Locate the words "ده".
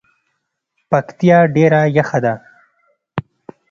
2.25-2.33